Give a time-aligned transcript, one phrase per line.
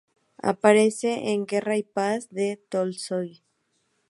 [0.41, 3.43] Aparece en "Guerra y paz", de Tolstoi.